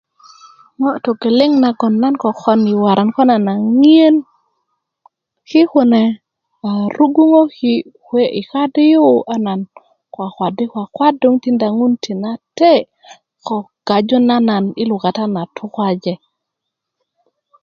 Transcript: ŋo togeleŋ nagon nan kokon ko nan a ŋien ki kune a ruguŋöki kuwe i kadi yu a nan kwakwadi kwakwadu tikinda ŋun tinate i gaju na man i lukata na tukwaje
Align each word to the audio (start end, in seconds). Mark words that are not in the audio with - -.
ŋo 0.81 0.89
togeleŋ 1.05 1.51
nagon 1.63 1.93
nan 2.01 2.15
kokon 2.23 2.59
ko 3.15 3.21
nan 3.29 3.47
a 3.51 3.53
ŋien 3.79 4.15
ki 5.49 5.61
kune 5.71 6.03
a 6.67 6.69
ruguŋöki 6.95 7.73
kuwe 8.03 8.23
i 8.41 8.41
kadi 8.51 8.83
yu 8.93 9.05
a 9.33 9.35
nan 9.45 9.59
kwakwadi 10.13 10.63
kwakwadu 10.73 11.27
tikinda 11.35 11.67
ŋun 11.77 11.93
tinate 12.03 12.71
i 13.55 13.57
gaju 13.87 14.17
na 14.27 14.37
man 14.47 14.65
i 14.81 14.83
lukata 14.89 15.25
na 15.33 15.41
tukwaje 15.55 16.13